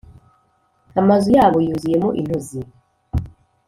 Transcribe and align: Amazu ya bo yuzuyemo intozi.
Amazu 0.99 1.27
ya 1.35 1.45
bo 1.51 1.59
yuzuyemo 1.65 2.09
intozi. 2.21 2.61